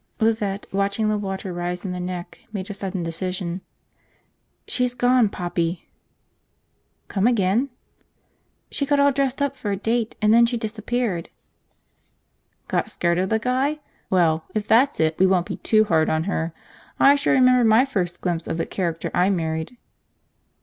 [0.19, 3.61] Lizette, watching the water rise in the neck, made a sudden decision.
[4.67, 5.89] "She's gone, Poppy."
[7.07, 7.69] "Come again?"
[8.71, 11.29] "She got all dressed up for a date and then she disappeared."
[12.67, 13.77] "Got scared of the guy?
[14.09, 16.51] Well, if that's it we won't be too hard on her.
[16.99, 19.77] I sure remember my first glimpse of the character I married."